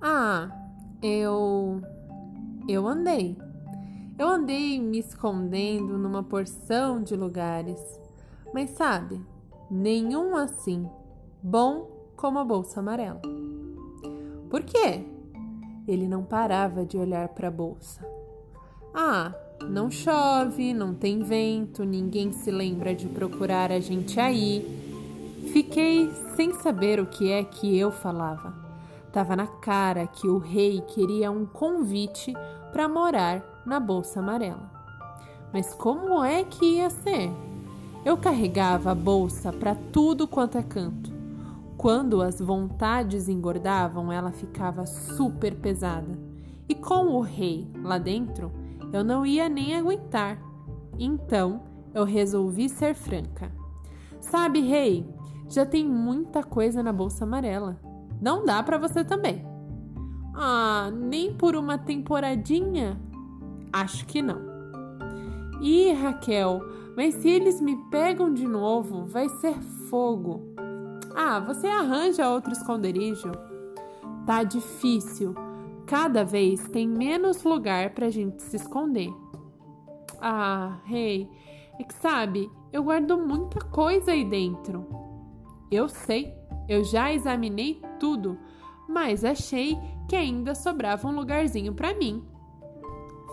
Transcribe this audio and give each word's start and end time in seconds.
Ah, 0.00 0.48
eu. 1.02 1.82
Eu 2.66 2.88
andei. 2.88 3.36
Eu 4.18 4.28
andei 4.28 4.80
me 4.80 4.98
escondendo 4.98 5.98
numa 5.98 6.22
porção 6.22 7.02
de 7.02 7.14
lugares. 7.16 7.80
Mas 8.52 8.70
sabe, 8.70 9.20
nenhum 9.70 10.36
assim 10.36 10.88
bom 11.42 12.12
como 12.16 12.38
a 12.38 12.44
bolsa 12.44 12.80
amarela. 12.80 13.20
Por 14.48 14.62
quê? 14.62 15.04
Ele 15.86 16.08
não 16.08 16.22
parava 16.22 16.84
de 16.84 16.96
olhar 16.96 17.28
para 17.28 17.48
a 17.48 17.50
bolsa. 17.50 18.06
Ah, 18.94 19.34
não 19.68 19.90
chove, 19.90 20.72
não 20.74 20.94
tem 20.94 21.20
vento, 21.20 21.84
ninguém 21.84 22.32
se 22.32 22.50
lembra 22.50 22.94
de 22.94 23.06
procurar 23.06 23.70
a 23.70 23.80
gente 23.80 24.18
aí. 24.18 24.66
Fiquei 25.52 26.10
sem 26.36 26.54
saber 26.54 27.00
o 27.00 27.06
que 27.06 27.30
é 27.30 27.44
que 27.44 27.78
eu 27.78 27.90
falava. 27.90 28.69
Tava 29.12 29.34
na 29.34 29.46
cara 29.46 30.06
que 30.06 30.28
o 30.28 30.38
rei 30.38 30.80
queria 30.82 31.30
um 31.30 31.44
convite 31.44 32.32
para 32.72 32.88
morar 32.88 33.62
na 33.66 33.80
bolsa 33.80 34.20
amarela. 34.20 34.70
Mas 35.52 35.74
como 35.74 36.22
é 36.22 36.44
que 36.44 36.76
ia 36.76 36.90
ser? 36.90 37.30
Eu 38.04 38.16
carregava 38.16 38.92
a 38.92 38.94
bolsa 38.94 39.52
para 39.52 39.74
tudo 39.74 40.28
quanto 40.28 40.56
é 40.56 40.62
canto. 40.62 41.12
Quando 41.76 42.22
as 42.22 42.40
vontades 42.40 43.28
engordavam, 43.28 44.12
ela 44.12 44.30
ficava 44.30 44.86
super 44.86 45.54
pesada. 45.56 46.18
E 46.68 46.74
com 46.74 47.06
o 47.16 47.20
rei 47.20 47.68
lá 47.82 47.98
dentro, 47.98 48.52
eu 48.92 49.02
não 49.02 49.26
ia 49.26 49.48
nem 49.48 49.74
aguentar. 49.74 50.38
Então, 50.98 51.62
eu 51.92 52.04
resolvi 52.04 52.68
ser 52.68 52.94
franca. 52.94 53.50
Sabe, 54.20 54.60
rei, 54.60 55.08
já 55.48 55.66
tem 55.66 55.86
muita 55.86 56.42
coisa 56.42 56.82
na 56.82 56.92
bolsa 56.92 57.24
amarela. 57.24 57.89
Não 58.20 58.44
dá 58.44 58.62
para 58.62 58.78
você 58.78 59.04
também. 59.04 59.44
Ah, 60.34 60.90
nem 60.92 61.34
por 61.34 61.56
uma 61.56 61.78
temporadinha? 61.78 63.00
Acho 63.72 64.06
que 64.06 64.20
não. 64.20 64.40
Ih, 65.60 65.92
Raquel, 65.92 66.60
mas 66.96 67.14
se 67.16 67.28
eles 67.28 67.60
me 67.60 67.76
pegam 67.90 68.32
de 68.32 68.46
novo, 68.46 69.04
vai 69.06 69.28
ser 69.28 69.54
fogo. 69.88 70.42
Ah, 71.14 71.40
você 71.40 71.66
arranja 71.66 72.30
outro 72.30 72.52
esconderijo. 72.52 73.32
Tá 74.26 74.42
difícil. 74.42 75.34
Cada 75.86 76.24
vez 76.24 76.68
tem 76.68 76.86
menos 76.86 77.42
lugar 77.42 77.90
pra 77.90 78.10
gente 78.10 78.42
se 78.42 78.56
esconder. 78.56 79.12
Ah, 80.20 80.78
rei, 80.84 81.22
hey, 81.22 81.30
é 81.80 81.82
que 81.82 81.94
sabe, 81.94 82.50
eu 82.72 82.82
guardo 82.84 83.18
muita 83.18 83.58
coisa 83.60 84.12
aí 84.12 84.24
dentro. 84.24 84.86
Eu 85.70 85.88
sei, 85.88 86.32
eu 86.68 86.84
já 86.84 87.12
examinei 87.12 87.80
tudo, 88.00 88.36
mas 88.88 89.24
achei 89.24 89.78
que 90.08 90.16
ainda 90.16 90.54
sobrava 90.54 91.06
um 91.06 91.14
lugarzinho 91.14 91.72
para 91.74 91.94
mim. 91.94 92.24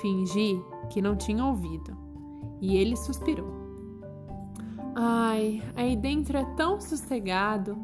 Fingi 0.00 0.58
que 0.88 1.02
não 1.02 1.14
tinha 1.14 1.44
ouvido 1.44 1.94
e 2.60 2.76
ele 2.76 2.96
suspirou. 2.96 3.60
Ai, 4.94 5.62
aí 5.76 5.96
dentro 5.96 6.38
é 6.38 6.44
tão 6.56 6.80
sossegado. 6.80 7.76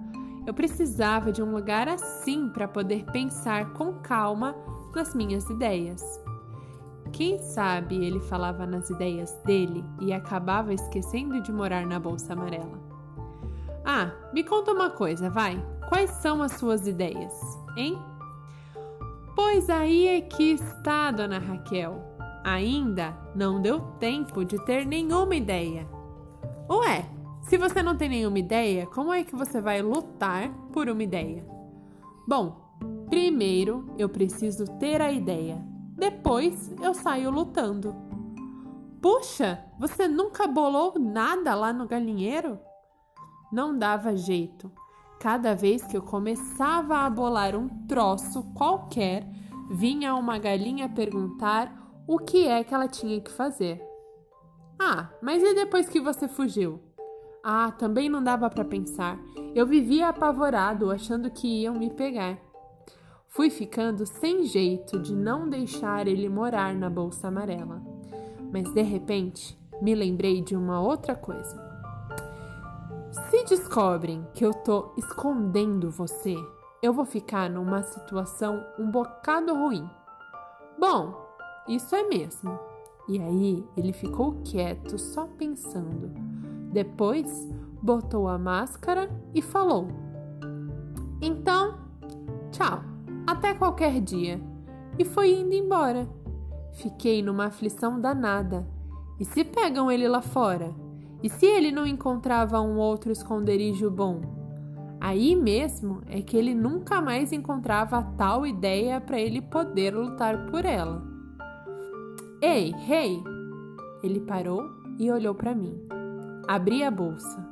Eu 0.47 0.55
precisava 0.55 1.31
de 1.31 1.43
um 1.43 1.53
lugar 1.53 1.89
assim 1.89 2.49
para 2.49 2.67
poder 2.67 3.05
pensar 3.13 3.73
com 3.75 3.95
calma 3.95 4.55
nas 4.95 5.15
minhas 5.15 5.49
ideias. 5.51 6.03
Quem 7.13 7.39
sabe 7.39 8.05
ele 8.05 8.21
falava 8.21 8.67
nas 8.67 8.91
ideias 8.91 9.33
dele 9.45 9.85
e 10.01 10.13
acabava 10.13 10.75
esquecendo 10.75 11.41
de 11.43 11.53
morar 11.53 11.87
na 11.87 11.99
bolsa 11.99 12.33
amarela. 12.33 12.79
Ah, 13.85 14.13
me 14.33 14.45
conta 14.45 14.73
uma 14.73 14.91
coisa, 14.91 15.31
vai. 15.31 15.63
Quais 15.89 16.11
são 16.11 16.43
as 16.43 16.53
suas 16.53 16.87
ideias, 16.87 17.33
hein? 17.77 17.99
Pois 19.35 19.71
aí 19.71 20.07
é 20.09 20.21
que 20.21 20.53
está, 20.53 21.11
dona 21.11 21.39
Raquel. 21.39 22.03
Ainda 22.45 23.17
não 23.35 23.61
deu 23.61 23.81
tempo 23.99 24.45
de 24.45 24.63
ter 24.65 24.85
nenhuma 24.85 25.35
ideia. 25.35 25.89
Ué, 26.71 27.07
se 27.43 27.57
você 27.57 27.83
não 27.83 27.97
tem 27.97 28.11
nenhuma 28.11 28.39
ideia, 28.39 28.87
como 28.87 29.13
é 29.13 29.25
que 29.25 29.35
você 29.35 29.61
vai 29.61 29.81
lutar 29.81 30.51
por 30.73 30.89
uma 30.89 31.03
ideia? 31.03 31.47
Bom, 32.27 32.61
primeiro 33.09 33.95
eu 33.97 34.09
preciso 34.09 34.67
ter 34.79 35.01
a 35.01 35.11
ideia, 35.11 35.59
depois 35.97 36.71
eu 36.83 36.93
saio 36.93 37.31
lutando. 37.31 37.97
Puxa, 39.01 39.65
você 39.79 40.07
nunca 40.07 40.47
bolou 40.47 40.99
nada 40.99 41.55
lá 41.55 41.73
no 41.73 41.87
galinheiro? 41.87 42.59
Não 43.51 43.79
dava 43.79 44.15
jeito. 44.15 44.71
Cada 45.21 45.55
vez 45.55 45.85
que 45.85 45.97
eu 45.97 46.03
começava 46.03 46.99
a 46.99 47.11
bolar 47.11 47.57
um 47.57 47.69
troço 47.87 48.43
qualquer, 48.55 49.27
vinha 49.69 50.15
uma 50.15 50.39
galinha 50.39 50.89
perguntar 50.89 51.73
o 52.07 52.19
que 52.19 52.47
é 52.47 52.63
que 52.63 52.73
ela 52.73 52.87
tinha 52.87 53.21
que 53.21 53.31
fazer. 53.31 53.83
Ah, 54.79 55.11
mas 55.21 55.43
e 55.43 55.55
depois 55.55 55.89
que 55.89 56.01
você 56.01 56.29
fugiu? 56.29 56.81
Ah, 57.43 57.73
também 57.73 58.09
não 58.09 58.23
dava 58.23 58.49
para 58.49 58.65
pensar. 58.65 59.19
Eu 59.55 59.67
vivia 59.67 60.09
apavorado, 60.09 60.91
achando 60.91 61.31
que 61.31 61.63
iam 61.63 61.75
me 61.75 61.91
pegar. 61.91 62.39
Fui 63.27 63.51
ficando 63.51 64.07
sem 64.07 64.45
jeito 64.45 65.01
de 65.01 65.15
não 65.15 65.49
deixar 65.49 66.07
ele 66.07 66.29
morar 66.29 66.75
na 66.75 66.89
bolsa 66.89 67.29
amarela. 67.29 67.83
Mas 68.53 68.73
de 68.73 68.83
repente, 68.83 69.59
me 69.83 69.95
lembrei 69.95 70.41
de 70.41 70.57
uma 70.57 70.81
outra 70.81 71.15
coisa. 71.15 71.68
Se 73.11 73.45
descobrem 73.45 74.27
que 74.35 74.45
eu 74.45 74.53
tô 74.53 74.93
escondendo 74.97 75.91
você, 75.91 76.37
eu 76.83 76.93
vou 76.93 77.05
ficar 77.05 77.49
numa 77.49 77.83
situação 77.83 78.63
um 78.79 78.91
bocado 78.91 79.55
ruim. 79.55 79.89
Bom, 80.79 81.15
isso 81.67 81.95
é 81.95 82.03
mesmo. 82.07 82.59
E 83.09 83.19
aí 83.19 83.67
ele 83.77 83.93
ficou 83.93 84.43
quieto, 84.45 84.99
só 84.99 85.27
pensando. 85.27 86.13
Depois 86.71 87.49
botou 87.83 88.29
a 88.29 88.39
máscara 88.39 89.11
e 89.35 89.41
falou: 89.41 89.89
Então, 91.21 91.79
tchau, 92.53 92.83
até 93.27 93.55
qualquer 93.55 94.01
dia. 94.01 94.41
E 94.99 95.05
foi 95.05 95.33
indo 95.33 95.55
embora. 95.55 96.07
Fiquei 96.75 97.23
numa 97.23 97.47
aflição 97.47 97.99
danada. 97.99 98.69
E 99.19 99.25
se 99.25 99.43
pegam 99.45 99.91
ele 99.91 100.07
lá 100.07 100.21
fora? 100.21 100.75
E 101.23 101.29
se 101.29 101.47
ele 101.47 101.73
não 101.73 101.87
encontrava 101.87 102.61
um 102.61 102.79
outro 102.79 103.11
esconderijo 103.11 103.91
bom? 103.91 104.21
Aí 105.01 105.37
mesmo 105.37 106.03
é 106.07 106.21
que 106.21 106.37
ele 106.37 106.55
nunca 106.55 107.01
mais 107.01 107.33
encontrava 107.33 108.03
tal 108.17 108.47
ideia 108.47 109.01
para 109.01 109.19
ele 109.19 109.41
poder 109.41 109.95
lutar 109.95 110.47
por 110.47 110.65
ela. 110.65 111.03
Ei, 112.41 112.73
rei! 112.73 113.15
Hey! 113.15 113.39
Ele 114.03 114.21
parou 114.21 114.65
e 114.99 115.11
olhou 115.11 115.35
para 115.35 115.55
mim. 115.55 115.77
Abri 116.47 116.83
a 116.83 116.91
bolsa. 116.91 117.47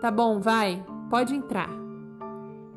Tá 0.00 0.10
bom, 0.10 0.40
vai, 0.40 0.84
pode 1.08 1.34
entrar. 1.34 1.68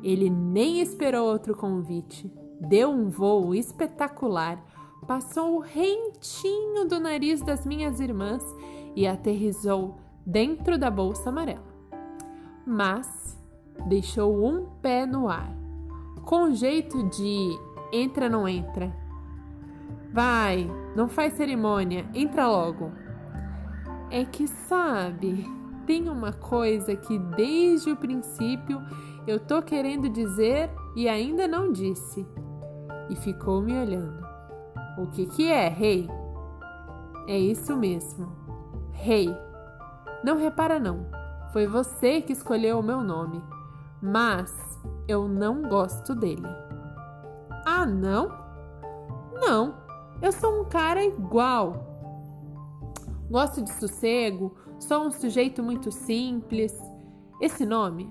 Ele 0.02 0.28
nem 0.28 0.80
esperou 0.80 1.26
outro 1.26 1.56
convite. 1.56 2.30
Deu 2.60 2.90
um 2.90 3.08
voo 3.08 3.54
espetacular, 3.54 4.62
passou 5.06 5.56
o 5.56 5.60
rentinho 5.60 6.86
do 6.86 7.00
nariz 7.00 7.40
das 7.42 7.64
minhas 7.64 8.00
irmãs 8.00 8.42
e 8.94 9.06
aterrizou 9.06 9.96
dentro 10.24 10.78
da 10.78 10.90
bolsa 10.90 11.28
amarela. 11.28 11.74
Mas 12.66 13.38
deixou 13.86 14.44
um 14.44 14.66
pé 14.80 15.04
no 15.04 15.28
ar, 15.28 15.54
com 16.24 16.52
jeito 16.52 17.02
de 17.08 17.58
entra 17.92 18.28
não 18.28 18.48
entra. 18.48 18.94
Vai, 20.12 20.70
não 20.94 21.08
faz 21.08 21.34
cerimônia, 21.34 22.08
entra 22.14 22.46
logo. 22.46 22.90
É 24.10 24.24
que 24.24 24.46
sabe, 24.46 25.44
tem 25.86 26.08
uma 26.08 26.32
coisa 26.32 26.96
que 26.96 27.18
desde 27.18 27.90
o 27.90 27.96
princípio 27.96 28.80
eu 29.26 29.40
tô 29.40 29.62
querendo 29.62 30.08
dizer 30.08 30.70
e 30.94 31.08
ainda 31.08 31.48
não 31.48 31.72
disse. 31.72 32.26
E 33.10 33.16
ficou 33.16 33.60
me 33.60 33.76
olhando. 33.76 34.24
O 34.98 35.06
que 35.08 35.26
que 35.26 35.50
é, 35.50 35.68
rei? 35.68 36.08
É 37.26 37.38
isso 37.38 37.76
mesmo. 37.76 38.43
Rei. 38.94 39.28
Hey, 39.28 39.36
não 40.24 40.38
repara 40.38 40.80
não. 40.80 41.06
Foi 41.52 41.66
você 41.66 42.22
que 42.22 42.32
escolheu 42.32 42.78
o 42.78 42.82
meu 42.82 43.02
nome, 43.02 43.42
mas 44.02 44.52
eu 45.06 45.28
não 45.28 45.62
gosto 45.62 46.14
dele. 46.14 46.48
Ah, 47.66 47.86
não? 47.86 48.28
Não. 49.34 49.74
Eu 50.22 50.32
sou 50.32 50.62
um 50.62 50.64
cara 50.64 51.04
igual. 51.04 51.94
Gosto 53.30 53.62
de 53.62 53.72
sossego, 53.74 54.56
sou 54.78 55.06
um 55.06 55.10
sujeito 55.10 55.62
muito 55.62 55.92
simples. 55.92 56.76
Esse 57.40 57.66
nome 57.66 58.08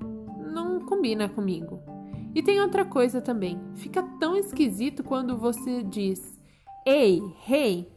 não 0.52 0.86
combina 0.86 1.28
comigo. 1.28 1.80
E 2.36 2.42
tem 2.42 2.62
outra 2.62 2.86
coisa 2.86 3.22
também. 3.22 3.62
Fica 3.76 4.02
tão 4.20 4.36
esquisito 4.36 5.04
quando 5.04 5.38
você 5.38 5.84
diz: 5.84 6.40
Ei, 6.86 7.22
rei, 7.42 7.80
hey, 7.80 7.92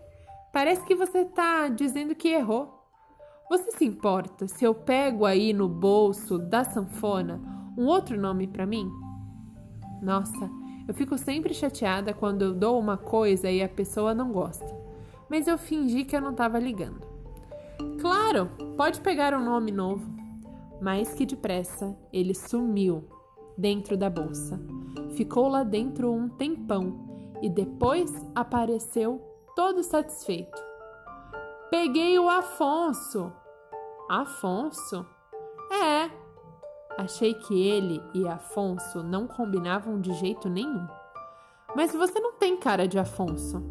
parece 0.52 0.84
que 0.84 0.94
você 0.94 1.18
está 1.20 1.68
dizendo 1.68 2.14
que 2.14 2.28
errou. 2.28 2.75
Você 3.48 3.70
se 3.72 3.84
importa 3.84 4.48
se 4.48 4.64
eu 4.64 4.74
pego 4.74 5.24
aí 5.24 5.52
no 5.52 5.68
bolso 5.68 6.38
da 6.38 6.64
sanfona 6.64 7.40
um 7.78 7.86
outro 7.86 8.20
nome 8.20 8.46
para 8.46 8.66
mim? 8.66 8.90
Nossa, 10.02 10.50
Eu 10.88 10.94
fico 10.94 11.18
sempre 11.18 11.52
chateada 11.52 12.14
quando 12.14 12.42
eu 12.42 12.54
dou 12.54 12.78
uma 12.78 12.96
coisa 12.96 13.50
e 13.50 13.60
a 13.60 13.68
pessoa 13.68 14.14
não 14.14 14.30
gosta. 14.30 14.66
Mas 15.28 15.48
eu 15.48 15.58
fingi 15.58 16.04
que 16.04 16.16
eu 16.16 16.20
não 16.20 16.30
estava 16.30 16.60
ligando. 16.60 17.00
Claro, 18.00 18.48
pode 18.76 19.00
pegar 19.00 19.34
um 19.34 19.44
nome 19.44 19.72
novo. 19.72 20.08
Mais 20.80 21.12
que 21.12 21.26
depressa, 21.26 21.96
ele 22.12 22.34
sumiu 22.34 23.02
dentro 23.58 23.96
da 23.96 24.08
bolsa. 24.08 24.60
Ficou 25.16 25.48
lá 25.48 25.64
dentro 25.64 26.12
um 26.12 26.28
tempão 26.28 27.34
e 27.42 27.48
depois 27.48 28.12
apareceu 28.34 29.20
todo 29.56 29.82
satisfeito. 29.82 30.65
Peguei 31.68 32.16
o 32.16 32.28
Afonso. 32.28 33.32
Afonso? 34.08 35.04
É. 35.72 36.08
Achei 36.96 37.34
que 37.34 37.60
ele 37.60 38.00
e 38.14 38.26
Afonso 38.26 39.02
não 39.02 39.26
combinavam 39.26 40.00
de 40.00 40.12
jeito 40.14 40.48
nenhum. 40.48 40.86
Mas 41.74 41.92
você 41.92 42.20
não 42.20 42.34
tem 42.34 42.56
cara 42.56 42.86
de 42.86 43.00
Afonso. 43.00 43.64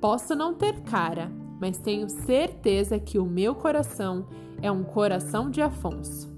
Posso 0.00 0.34
não 0.34 0.54
ter 0.54 0.80
cara, 0.84 1.30
mas 1.60 1.76
tenho 1.76 2.08
certeza 2.08 2.98
que 2.98 3.18
o 3.18 3.26
meu 3.26 3.54
coração 3.54 4.26
é 4.62 4.72
um 4.72 4.82
coração 4.82 5.50
de 5.50 5.60
Afonso. 5.60 6.34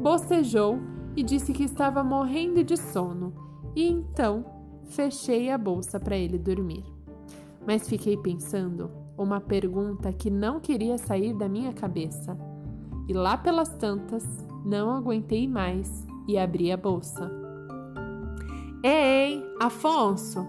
Bocejou 0.00 0.78
e 1.16 1.22
disse 1.24 1.52
que 1.52 1.64
estava 1.64 2.04
morrendo 2.04 2.62
de 2.62 2.76
sono, 2.76 3.34
e 3.74 3.88
então 3.88 4.44
fechei 4.84 5.50
a 5.50 5.58
bolsa 5.58 5.98
para 5.98 6.16
ele 6.16 6.38
dormir. 6.38 6.84
Mas 7.66 7.88
fiquei 7.88 8.16
pensando 8.16 9.05
uma 9.16 9.40
pergunta 9.40 10.12
que 10.12 10.30
não 10.30 10.60
queria 10.60 10.98
sair 10.98 11.32
da 11.32 11.48
minha 11.48 11.72
cabeça. 11.72 12.36
E 13.08 13.12
lá 13.12 13.36
pelas 13.36 13.68
tantas, 13.68 14.24
não 14.64 14.90
aguentei 14.90 15.46
mais 15.46 16.06
e 16.26 16.36
abri 16.36 16.72
a 16.72 16.76
bolsa. 16.76 17.30
Ei, 18.82 19.44
Afonso! 19.60 20.46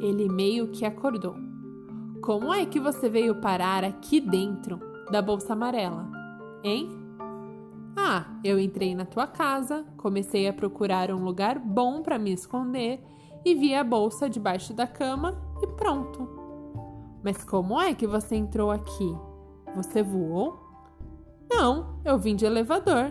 Ele 0.00 0.28
meio 0.28 0.68
que 0.68 0.84
acordou. 0.84 1.34
Como 2.20 2.52
é 2.52 2.66
que 2.66 2.80
você 2.80 3.08
veio 3.08 3.40
parar 3.40 3.84
aqui 3.84 4.20
dentro 4.20 4.80
da 5.10 5.22
bolsa 5.22 5.52
amarela? 5.52 6.10
Hein? 6.62 6.88
Ah, 7.96 8.24
eu 8.42 8.58
entrei 8.58 8.94
na 8.94 9.04
tua 9.04 9.26
casa, 9.26 9.84
comecei 9.96 10.48
a 10.48 10.52
procurar 10.52 11.10
um 11.10 11.22
lugar 11.22 11.58
bom 11.58 12.02
para 12.02 12.18
me 12.18 12.32
esconder 12.32 13.02
e 13.44 13.54
vi 13.54 13.74
a 13.74 13.84
bolsa 13.84 14.28
debaixo 14.28 14.74
da 14.74 14.86
cama 14.86 15.40
e 15.62 15.66
pronto. 15.66 16.43
Mas 17.24 17.42
como 17.42 17.80
é 17.80 17.94
que 17.94 18.06
você 18.06 18.36
entrou 18.36 18.70
aqui? 18.70 19.16
Você 19.74 20.02
voou? 20.02 20.62
Não, 21.50 21.98
eu 22.04 22.18
vim 22.18 22.36
de 22.36 22.44
elevador. 22.44 23.10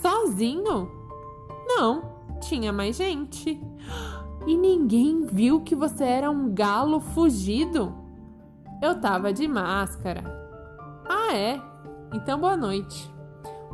Sozinho? 0.00 0.90
Não, 1.68 2.02
tinha 2.40 2.72
mais 2.72 2.96
gente. 2.96 3.60
E 4.44 4.56
ninguém 4.56 5.24
viu 5.24 5.60
que 5.60 5.76
você 5.76 6.02
era 6.02 6.28
um 6.28 6.52
galo 6.52 6.98
fugido? 6.98 7.94
Eu 8.82 9.00
tava 9.00 9.32
de 9.32 9.46
máscara. 9.46 10.24
Ah, 11.08 11.32
é? 11.32 11.62
Então 12.12 12.40
boa 12.40 12.56
noite. 12.56 13.08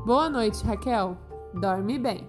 Boa 0.04 0.28
noite, 0.28 0.62
Raquel. 0.64 1.16
Dorme 1.54 1.98
bem. 1.98 2.28